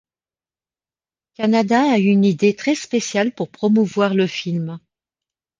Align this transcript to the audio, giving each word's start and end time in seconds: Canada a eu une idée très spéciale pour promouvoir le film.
Canada 1.35 1.91
a 1.91 1.99
eu 1.99 2.05
une 2.11 2.25
idée 2.25 2.55
très 2.55 2.73
spéciale 2.73 3.35
pour 3.35 3.51
promouvoir 3.51 4.15
le 4.15 4.25
film. 4.25 4.79